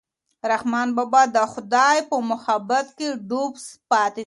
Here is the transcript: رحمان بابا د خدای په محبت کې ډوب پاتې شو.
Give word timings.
رحمان 0.51 0.89
بابا 0.97 1.21
د 1.35 1.37
خدای 1.53 1.97
په 2.09 2.15
محبت 2.29 2.87
کې 2.97 3.07
ډوب 3.29 3.53
پاتې 3.91 4.17
شو. 4.19 4.19